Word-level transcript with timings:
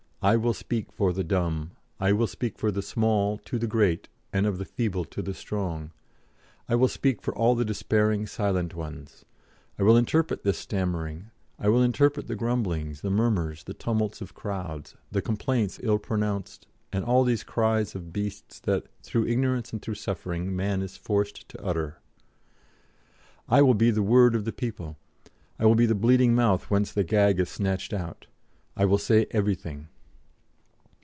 I 0.23 0.35
will 0.37 0.53
speak 0.53 0.91
for 0.91 1.13
the 1.13 1.23
dumb. 1.23 1.71
I 1.99 2.13
will 2.13 2.27
speak 2.27 2.61
of 2.61 2.75
the 2.75 2.83
small 2.83 3.39
to 3.39 3.57
the 3.57 3.65
great 3.65 4.07
and 4.31 4.45
of 4.45 4.59
the 4.59 4.65
feeble 4.65 5.03
to 5.05 5.19
the 5.23 5.33
strong.... 5.33 5.89
I 6.69 6.75
will 6.75 6.87
speak 6.89 7.23
for 7.23 7.33
all 7.33 7.55
the 7.55 7.65
despairing 7.65 8.27
silent 8.27 8.75
ones. 8.75 9.25
I 9.79 9.81
will 9.81 9.97
interpret 9.97 10.43
this 10.43 10.59
stammering; 10.59 11.31
I 11.57 11.69
will 11.69 11.81
interpret 11.81 12.27
the 12.27 12.35
grumblings, 12.35 13.01
the 13.01 13.09
murmurs, 13.09 13.63
the 13.63 13.73
tumults 13.73 14.21
of 14.21 14.35
crowds, 14.35 14.95
the 15.11 15.23
complaints 15.23 15.79
ill 15.81 15.97
pronounced, 15.97 16.67
and 16.93 17.03
all 17.03 17.23
these 17.23 17.43
cries 17.43 17.95
of 17.95 18.13
beasts 18.13 18.59
that, 18.59 18.85
through 19.01 19.25
ignorance 19.25 19.73
and 19.73 19.81
through 19.81 19.95
suffering, 19.95 20.55
man 20.55 20.83
is 20.83 20.97
forced 20.97 21.49
to 21.49 21.65
utter... 21.65 21.97
I 23.49 23.63
will 23.63 23.73
be 23.73 23.89
the 23.89 24.03
Word 24.03 24.35
of 24.35 24.45
the 24.45 24.53
People. 24.53 24.97
I 25.57 25.65
will 25.65 25.73
be 25.73 25.87
the 25.87 25.95
bleeding 25.95 26.35
mouth 26.35 26.69
whence 26.69 26.91
the 26.93 27.03
gag 27.03 27.39
is 27.39 27.49
snatched 27.49 27.91
out. 27.91 28.27
I 28.77 28.85
will 28.85 28.99
say 28.99 29.25
everything." 29.31 29.87